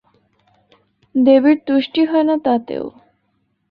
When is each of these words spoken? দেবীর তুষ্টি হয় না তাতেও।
দেবীর 1.15 1.57
তুষ্টি 1.67 2.01
হয় 2.05 2.25
না 2.29 2.35
তাতেও। 2.45 2.85